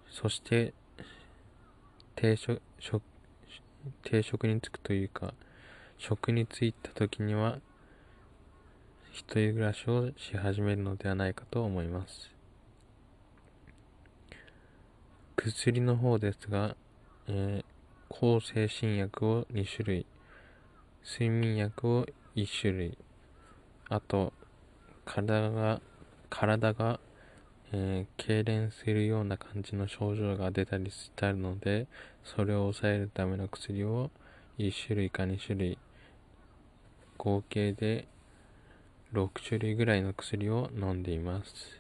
[0.09, 0.73] そして、
[2.15, 2.61] 定職、
[4.03, 5.33] 定職に就くというか、
[5.97, 7.59] 職に就いた時には、
[9.11, 12.31] 一人暮らしをし始めるのではないかと思います。
[15.35, 16.75] 薬の方ですが、
[17.27, 17.65] えー、
[18.09, 20.05] 抗精神薬を2種類、
[21.03, 22.97] 睡眠薬を1種類、
[23.89, 24.33] あと、
[25.05, 25.81] 体が、
[26.29, 26.99] 体が
[27.71, 31.87] えー、痙攣するような感じの症状が出たりしたので、
[32.23, 34.09] それを抑えるための薬を
[34.57, 35.77] 1種類か2種類、
[37.17, 38.07] 合計で
[39.13, 41.79] 6種類ぐらいの薬を飲んでいます。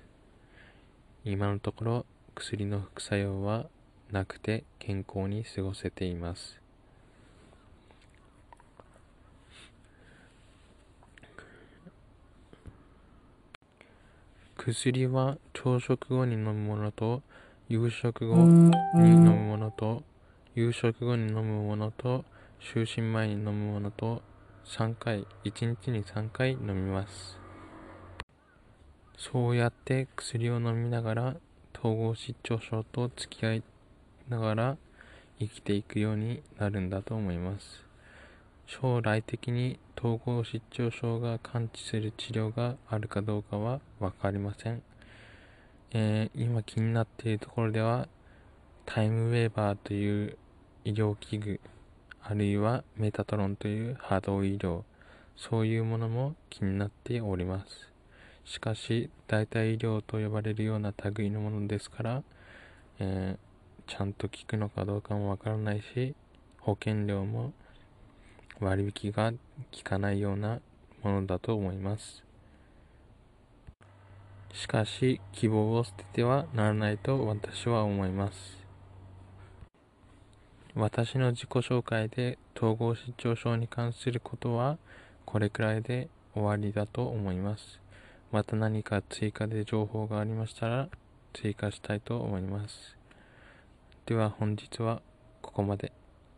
[1.25, 2.05] 今のところ
[2.35, 3.67] 薬の副作用は
[4.11, 6.61] なくて健康に過ごせています。
[14.61, 17.21] 薬は朝食後に飲むものと
[17.69, 18.41] 夕食後に
[18.93, 20.03] 飲むものと
[20.53, 22.25] 夕食後に飲むものと
[22.59, 24.21] 就寝前に飲むものと
[24.65, 27.39] 3回1日に3回飲みます。
[29.17, 31.35] そうやって薬を飲みながら
[31.73, 33.63] 統合失調症と付き合い
[34.27, 34.77] ながら
[35.39, 37.88] 生きていくようになるんだと思います
[38.71, 44.83] 将来的に統合失調症が完治する治療があるかどうかは分かりません。
[45.89, 48.07] えー、今気になっているところでは、
[48.85, 50.37] タイムウェーバーという
[50.85, 51.59] 医療器具、
[52.21, 54.83] あるいはメタトロンという波動医療、
[55.35, 57.91] そういうものも気になっております。
[58.45, 62.23] しかし、代替医療と呼ばれるような類のものですから、
[62.99, 66.13] えー、ちゃんと効くのかどうかもわからないし、
[66.59, 67.51] 保険料も
[68.59, 69.37] 割引が効
[69.83, 70.59] かないような
[71.03, 72.23] ものだと思います。
[74.53, 78.59] しかし、希望を捨ててはならないと私は思います。
[80.75, 84.77] 私の自己紹介で統合失調症に関することは
[85.25, 87.79] これくらいで終わりだと思います。
[88.31, 90.89] また何か追加で情報がありましたら
[91.33, 92.97] 追加したいと思います。
[94.05, 95.01] では本日は
[95.41, 95.91] ここまで。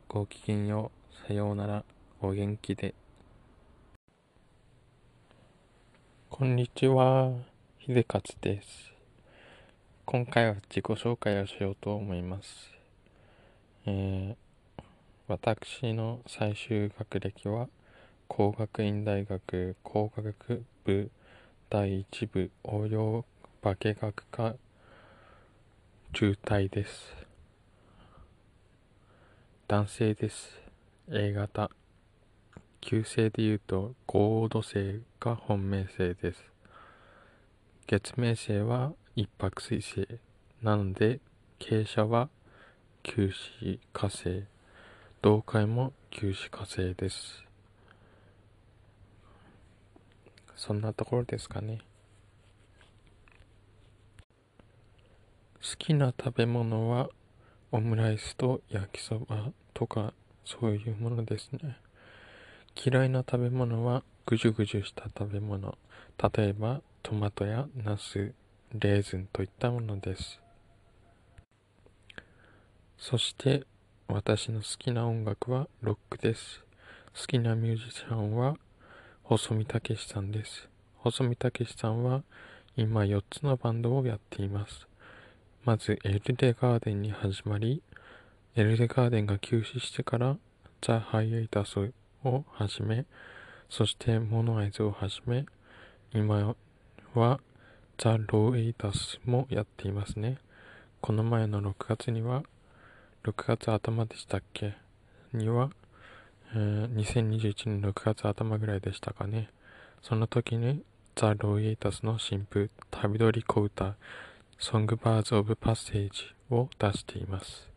[0.07, 0.91] ごきげんよ
[1.23, 1.27] う。
[1.27, 1.85] さようなら。
[2.23, 2.93] お元気で。
[6.29, 7.31] こんにちは、
[7.79, 8.93] 秀勝です。
[10.05, 12.69] 今回は自己紹介をしようと思います。
[13.87, 14.83] えー、
[15.27, 17.67] 私の最終学歴は、
[18.27, 21.09] 工学院大学工学部
[21.71, 23.25] 第一部応用
[23.63, 24.53] 化学科
[26.13, 27.15] 中退です。
[29.67, 30.61] 男性です。
[31.09, 31.80] A 型。
[32.81, 36.43] 旧姓で言うと、ゴード星が本命星です。
[37.85, 40.07] 月命星は一泊水星。
[40.63, 41.19] なので、
[41.59, 42.29] 傾斜は
[43.03, 44.45] 旧死火星。
[45.21, 47.43] 同解も旧死火星です。
[50.55, 51.79] そんなところですかね。
[55.61, 57.09] 好きな食べ物は
[57.71, 60.13] オムライスと焼きそばとか
[60.43, 61.77] そういうものですね。
[62.83, 65.77] 嫌いな食べ物はぐじゅぐじゅした食べ物。
[66.35, 68.33] 例えばトマトやナス、
[68.73, 70.39] レーズンといったものです。
[72.97, 73.65] そして
[74.07, 76.63] 私の好きな音楽はロックです。
[77.15, 78.57] 好きなミュージシャンは
[79.21, 80.67] 細見武さんです。
[80.97, 82.23] 細見武さんは
[82.75, 84.87] 今4つのバンドをやっています。
[85.65, 87.83] まずエルレガーデンに始まり、
[88.55, 90.37] エルデガーデンが休止してから
[90.81, 91.91] ザ・ハイエイタス
[92.23, 93.05] をはじめ、
[93.69, 95.45] そしてモノアイズをはじめ、
[96.13, 96.55] 今
[97.13, 97.39] は
[97.97, 100.37] ザ・ローエイタスもやっていますね。
[101.01, 102.43] この前の6月には、
[103.23, 104.73] 6月頭でしたっけ？
[105.33, 105.69] には、
[106.53, 109.49] えー、2021年6月頭ぐらいでしたかね。
[110.01, 110.83] その時に
[111.15, 113.95] ザ・ローエイタスの新譜、旅撮り小歌、
[114.57, 117.69] ソングバーズ・オブ・パッセージを出しています。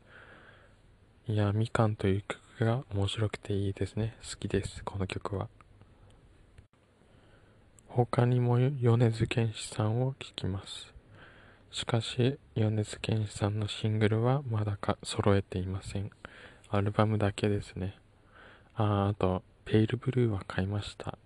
[1.26, 4.16] いや、みかんという曲が面白くていいですね。
[4.22, 5.48] 好きです、この曲は。
[7.88, 10.92] 他にも米津玄師さんを聴きます。
[11.70, 16.10] しかし、米津玄師さんのシングルはまだか揃えていません。
[16.70, 17.96] アルバムだけですね。
[18.74, 21.18] ああと、ペイルブルーは買いました。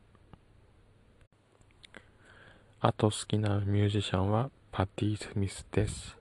[2.80, 6.16] あと好きなミュージシャンはパティ・スミスです。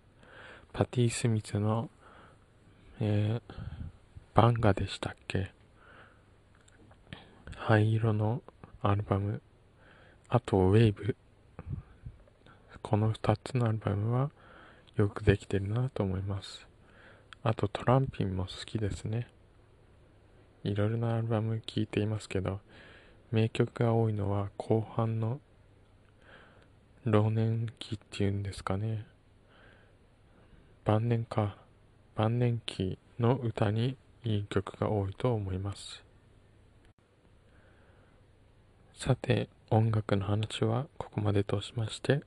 [0.73, 1.89] パティ・スミスの、
[2.99, 3.76] えー、
[4.37, 5.51] バンガでしたっけ？
[7.55, 8.43] 灰色の
[8.83, 9.41] アルバム。
[10.29, 11.15] あと、ウェーブ。
[12.83, 14.29] この2つのアルバムは
[14.95, 16.67] よくできてるなと思います。
[17.41, 19.27] あと、トランピンも好きですね。
[20.63, 22.59] いろいろなアルバム聴いていますけど、
[23.31, 25.39] 名曲が多いのは後半の
[27.05, 29.03] 老年期っていうんですかね。
[30.85, 31.57] 晩年か。
[32.13, 33.97] 晩年期の歌に
[34.27, 36.03] いい曲が多いと思います。
[38.93, 42.23] さて、音楽の話はここまでとしまして、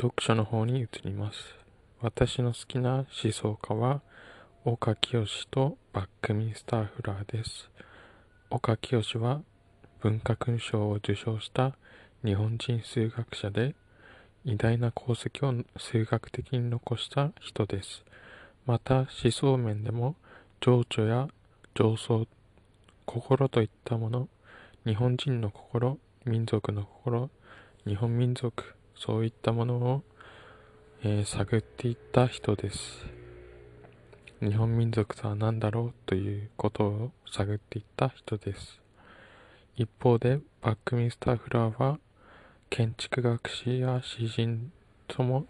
[0.00, 1.38] 読書の方に移ります。
[2.00, 4.02] 私の好きな思想家は、
[4.64, 7.68] 岡清とバックミンスターフラーです。
[8.48, 9.42] 岡清は
[10.00, 11.76] 文化勲章を受賞した
[12.24, 13.74] 日本人数学者で
[14.44, 18.04] 偉大な功績を数学的に残した人です。
[18.64, 20.14] また思想面でも
[20.60, 21.28] 情緒や
[21.74, 22.26] 情操、
[23.06, 24.28] 心といったもの、
[24.86, 27.30] 日本人の心、民族の心、
[27.86, 30.02] 日本民族、そういったものを、
[31.02, 33.06] えー、探っていった人です。
[34.40, 38.80] 日本民族とは何だろうということを探っていった人です。
[39.76, 41.98] 一方で、バックミンスター・フラーは
[42.70, 44.70] 建築学士や詩人
[45.08, 45.46] とも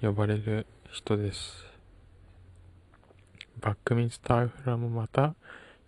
[0.00, 1.69] 呼ばれる人です。
[3.60, 5.34] バックミンスターフラもまた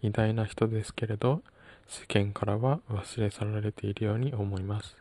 [0.02, 1.42] 偉大な人ですけれど、
[1.88, 4.96] 世間からは忘れ去られているように思います。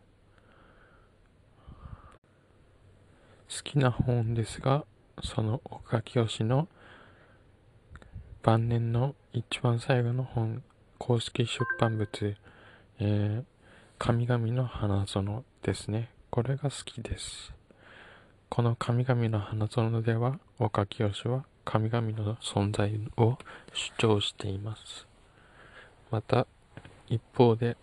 [3.50, 4.86] 好きな本ですが、
[5.24, 6.70] その岡清の
[8.42, 10.64] 晩年の一番最後の本、
[10.98, 12.36] 公式出版物、
[13.00, 13.44] えー、
[13.98, 16.10] 神々の花園ですね。
[16.30, 17.54] これが好きです。
[18.50, 23.38] この神々の花園では、岡清は神々の存在を
[23.72, 25.08] 主張しています。
[26.12, 26.46] また、
[27.08, 27.78] 一方で、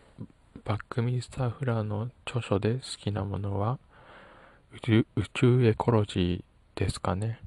[0.66, 3.78] バックミンスター・フラーの著書で好きなものは、
[4.84, 7.40] 宇宙エコロジーですかね。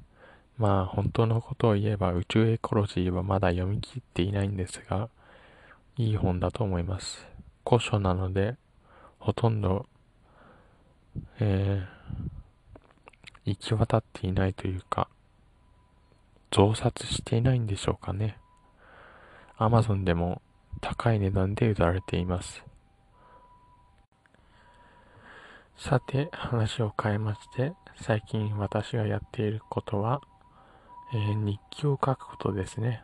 [0.58, 5.10] まあ、本当のことを言えば、宇宙エコロジーはまだ読み切っていないんですが、
[5.96, 7.24] いい本だと思います。
[7.64, 8.56] 古書なので、
[9.20, 9.86] ほとんど、
[11.38, 15.06] えー、行き渡っていないというか、
[16.52, 18.36] 増刷していないんでしょうかね。
[19.56, 20.42] アマゾンでも
[20.82, 22.62] 高い値段で売られています。
[25.78, 27.72] さて、話を変えまして、
[28.02, 30.20] 最近私がやっていることは、
[31.14, 33.02] えー、日記を書くことですね。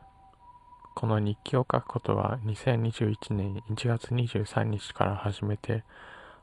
[0.95, 5.85] この日記を書くことは2021年1月23日から始めて、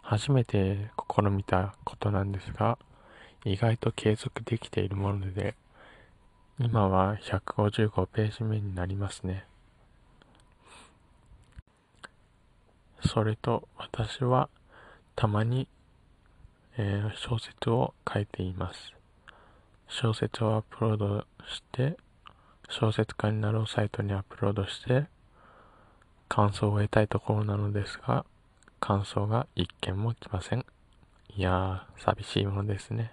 [0.01, 2.79] 初めて試みたことなんですが、
[3.43, 5.55] 意外と継続できているもので、
[6.59, 9.45] 今は155ページ目になりますね。
[13.05, 14.49] それと私は
[15.15, 15.67] たまに、
[16.77, 18.93] えー、小説を書いています。
[19.87, 21.97] 小説をアップロードして
[22.69, 25.05] 小説家になろうサイトにアップロードして
[26.27, 28.25] 感想を得たいところなのですが
[28.79, 30.65] 感想が一件も来ません
[31.35, 33.11] いやー寂しいものですね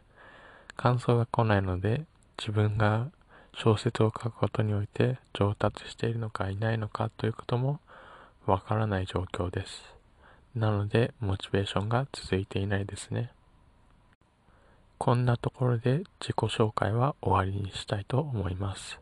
[0.76, 2.04] 感想が来ないので
[2.38, 3.08] 自分が
[3.54, 7.80] 小説を書くことにおいて上達しているのかいないのかということも
[8.46, 9.94] わからない状況です
[10.54, 13.30] なのでモチベーションが続いていないですね
[14.98, 18.98] こんなところで自己紹介は終わりにしたいと思います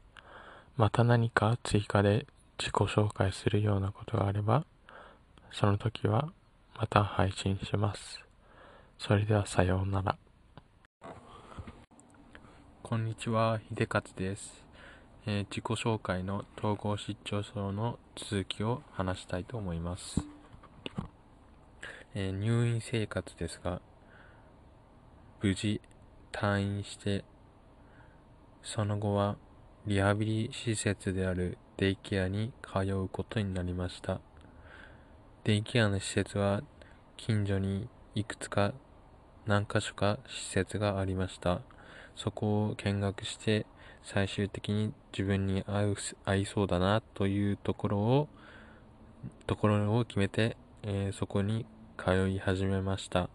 [0.77, 2.27] また何か追加で
[2.61, 4.67] 自己紹介するようなことがあれば、
[5.51, 6.31] その時は
[6.77, 8.21] また配信します。
[8.99, 10.17] それではさようなら。
[12.91, 14.64] こんにちは、秀勝です。
[15.24, 20.26] えー、自己紹介の統合失調症の続きを話したいと思います。
[22.16, 23.80] えー、入院生活ですが、
[25.41, 25.80] 無事
[26.32, 27.22] 退院して、
[28.61, 29.36] その後は
[29.86, 34.20] リハビリ施設であるデイケアに通うことになりました。
[35.45, 36.64] デイケアの施設は
[37.16, 38.74] 近所にいくつか
[39.47, 41.61] 何か所か施設がありました。
[42.17, 43.67] そこを見学して
[44.03, 48.29] 最終的に自分に合う合いそうだなというところを
[49.47, 51.67] ところを決めて、えー、そこに
[51.99, 53.29] 通い始めました。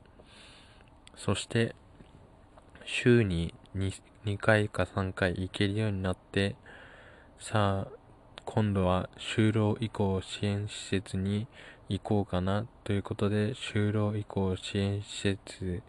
[1.15, 1.75] そして
[2.83, 6.55] 週に 2, 2回か3回行けるようになって
[7.39, 7.91] さあ
[8.45, 11.47] 今度は就労移行支援施設に
[11.89, 15.81] 行こうかなということで就労移行支援施設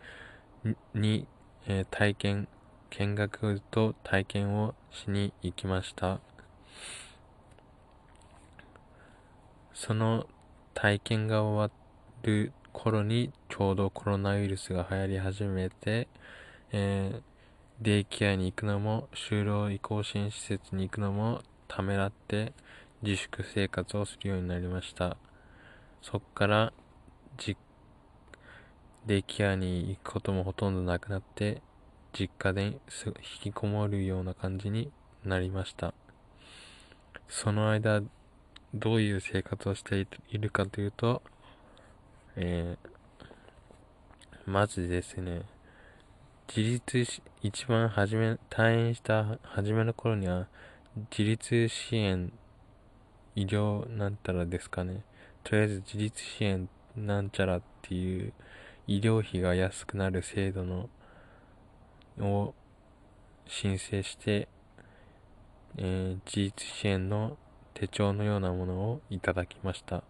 [0.94, 1.26] に、
[1.66, 2.48] えー、体験
[2.90, 6.20] 見学と体験をしに行きました
[9.74, 10.26] その
[10.74, 11.76] 体験が終わ
[12.22, 16.08] る頃にちょうどコロナウイルスが流行り始めて、
[16.72, 17.22] えー、
[17.80, 22.52] デイケアに行くのも就労移行支援施設に行くのもためらって
[23.02, 25.16] 自粛生活をするようになりました
[26.02, 26.72] そっから
[29.06, 31.62] デイケアに行くこともほとんどなくなって
[32.18, 32.78] 実家で引
[33.40, 34.90] きこもるような感じに
[35.24, 35.92] なりました
[37.28, 38.02] その間
[38.74, 41.22] どういう生活をしているかというと、
[42.36, 45.42] えー、まずですね
[46.48, 50.46] 自立し、一番初め、退院した初めの頃には、
[51.10, 52.32] 自立支援、
[53.34, 55.02] 医療なんたらですかね。
[55.42, 58.32] とりあえず自立支援なんちゃらっていう
[58.86, 60.88] 医療費が安くなる制度の、
[62.20, 62.54] を
[63.46, 64.48] 申請して、
[65.76, 67.36] えー、自立支援の
[67.74, 70.02] 手帳のようなものをいただきました。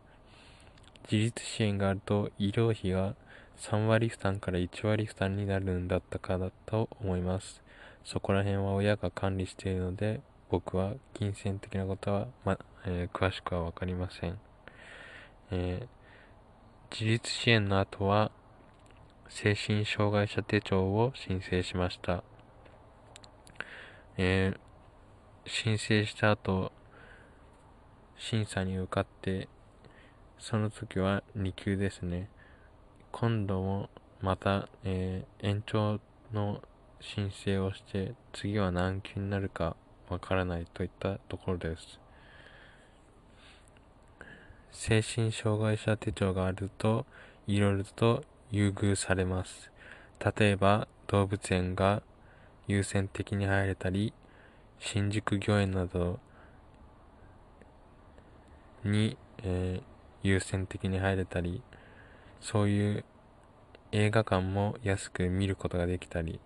[1.10, 3.14] 自立支援があると医療費が
[3.58, 7.62] 3割負担から1割負担になるんだったかだと思います。
[8.04, 14.38] そこら辺は親が管理しているので、僕は金銭的なことは、まえー、詳しくはわかりません。
[15.50, 18.30] えー、自立支援の後は、
[19.28, 22.22] 精神障害者手帳を申請しました。
[24.16, 24.58] えー、
[25.48, 26.72] 申請した後、
[28.16, 29.48] 審査に受かって、
[30.38, 32.28] その時は2級ですね。
[33.12, 36.00] 今度もまた、えー、延長
[36.32, 36.62] の
[37.00, 39.76] 申請をして次は何級になるか
[40.08, 42.00] わからないといったところです。
[44.72, 47.06] 精神障害者手帳があると
[47.46, 49.70] いろいろと優遇されます。
[50.38, 52.02] 例えば動物園が
[52.66, 54.12] 優先的に入れたり
[54.78, 56.18] 新宿御苑など
[58.84, 61.62] に、えー、優先的に入れたり
[62.40, 63.04] そういう
[63.92, 66.40] 映画館も安く見ることができたり、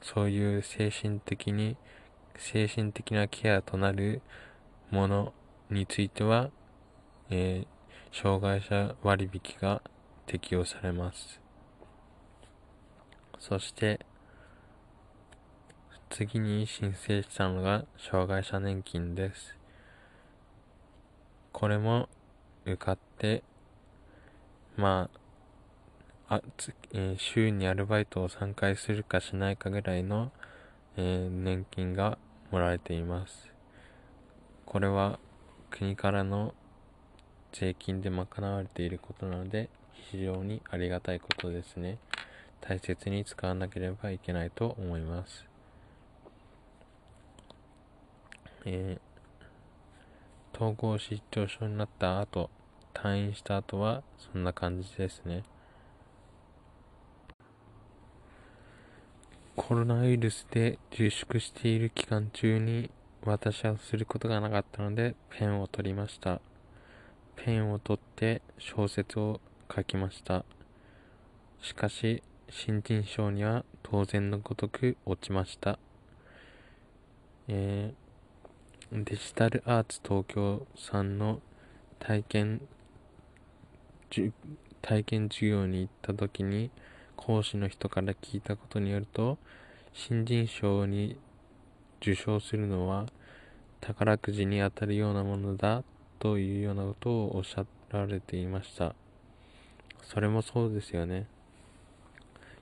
[0.00, 1.76] そういう精神的に、
[2.36, 4.22] 精神的なケアとなる
[4.90, 5.32] もの
[5.70, 6.50] については、
[7.30, 9.82] えー、障害者割引が
[10.26, 11.40] 適用されます。
[13.38, 14.00] そして、
[16.10, 19.56] 次に申請したのが障害者年金です。
[21.52, 22.08] これも
[22.64, 23.42] 受かって、
[24.76, 25.08] ま
[26.28, 30.32] あ、あつ、えー、週にアルバイトを3回するかしないかぐらいの、
[30.96, 32.18] えー、年金が
[32.50, 33.52] もらえています。
[34.64, 35.18] これは
[35.70, 36.54] 国からの
[37.52, 39.68] 税金で賄われていることなので
[40.10, 41.98] 非常にありがたいことですね。
[42.60, 45.44] 大切に使わなければいけないと思います。
[48.64, 52.50] えー、統合失調症になった後、
[52.92, 55.44] 退院した後はそんな感じですね。
[59.54, 62.90] コロナウイルスで自粛している期間中に
[63.24, 66.40] 私はすることがなかったのでペンを取りました。
[67.36, 69.40] ペンを取って小説を
[69.74, 70.44] 書きました。
[71.60, 75.78] しかし、新人賞には当然のごとく落ちました。
[77.48, 81.40] えー、デジタルアーツ東京さんの
[81.98, 82.60] 体験、
[84.80, 86.70] 体験授業に行った時に、
[87.16, 89.38] 講師の人から聞いたことによると、
[89.92, 91.18] 新人賞に
[92.00, 93.06] 受賞するのは
[93.80, 95.82] 宝くじに当たるようなものだ
[96.18, 98.94] というようなことをおっしゃられていました。
[100.02, 101.26] それもそうですよね。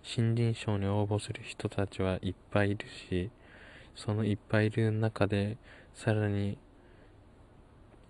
[0.07, 3.31] 新人賞に応募する人たちはいっぱいいるし、
[3.97, 5.57] そのいっぱいいる中で、
[5.95, 6.59] さらに、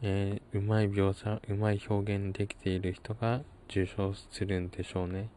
[0.03, 5.31] えー、うまい描写、うまい表現できている人が受賞するんでしょうね。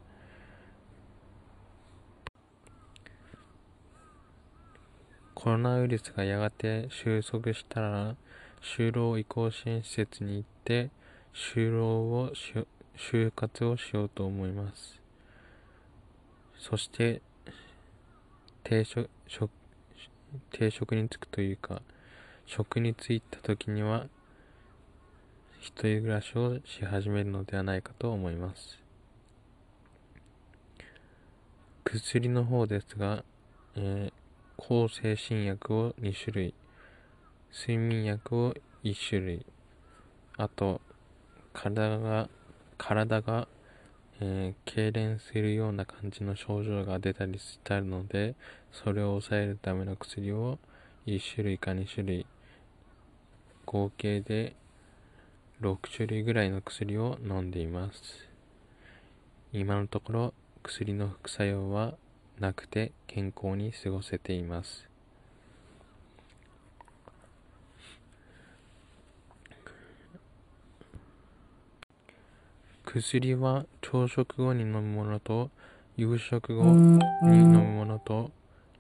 [5.36, 8.16] コロナウイルスがやがて収束したら、
[8.62, 10.90] 就労移行支援施設に行って、
[11.36, 12.52] 就労をし、
[12.98, 14.97] 就活をしようと思います。
[16.60, 17.22] そして、
[18.64, 19.10] 定職、
[20.52, 21.82] 定職に就くというか、
[22.46, 24.08] 職に就いた時には、
[25.60, 28.80] 一人暮らしをし始めるのではないかと思います。
[31.84, 33.24] 薬の方ですが、
[33.76, 34.14] えー、
[34.58, 36.54] 抗精神薬を2種類、
[37.52, 38.54] 睡眠薬を
[38.84, 39.46] 1種類、
[40.36, 40.82] あと、
[41.54, 42.30] 体が、
[42.78, 43.48] 体が、
[44.20, 48.36] えー、痙攣するような感じの症状が出たりしたので、
[48.72, 50.58] それを抑えるための薬を
[51.06, 52.26] 1種類か2種類、
[53.66, 54.56] 合計で
[55.62, 58.28] 6種類ぐらいの薬を飲んでいます。
[59.54, 61.96] 今のところ薬の副作用は
[62.40, 64.97] なくて健康に過ごせています。
[72.90, 75.50] 薬は朝食後に飲むものと
[75.98, 78.32] 夕食後に飲むものと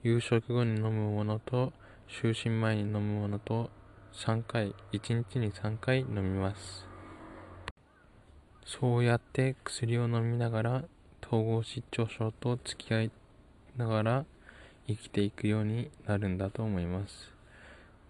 [0.01, 1.73] 夕食後に飲むものと
[2.07, 3.69] 就寝前に飲むものと
[4.13, 6.87] 3回1日に3回飲みます。
[8.65, 10.83] そうやって薬を飲みながら
[11.21, 13.11] 統合失調症と付き合い
[13.75, 14.25] ながら
[14.87, 17.36] 生きていくようになるんだと思います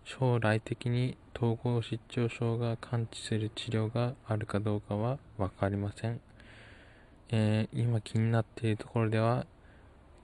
[0.10, 6.22] 将来的に統合失調症が完治する治療があるかどうかは分かりません、
[7.28, 9.46] えー、今気になっているところでは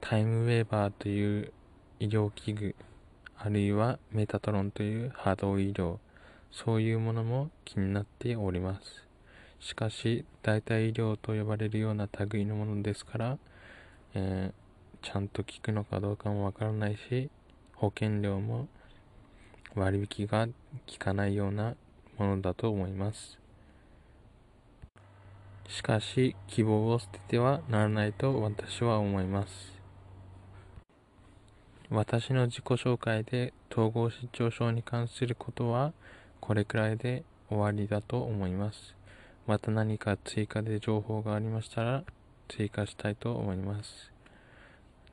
[0.00, 1.52] タイムウェーバーという
[2.00, 2.74] 医療器具
[3.36, 5.98] あるいはメタトロンという波動医療
[6.50, 9.04] そういうものも気になっております。
[9.60, 13.38] しかし代替医療と呼ばれるような類のものですから、
[14.14, 17.28] えー、ちゃんと効くのかどうかもわからないし
[17.74, 18.68] 保険料も
[19.74, 20.52] 割引が効
[20.98, 21.74] かないような
[22.18, 23.38] ものだと思います。
[25.68, 29.74] しかし、希望を捨ててはならないと私は思います。
[31.90, 35.92] 私の自己紹介で統合失調症に関することは
[36.40, 38.94] これくらいで終わりだと思います。
[39.46, 42.04] また何か追加で情報がありましたら
[42.48, 44.12] 追加したいと思います。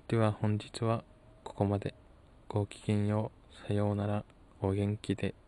[0.07, 1.03] では本日は
[1.43, 1.93] ここまで。
[2.47, 3.31] ごきげんよ
[3.63, 3.67] う。
[3.67, 4.25] さようなら。
[4.61, 5.40] お元気で。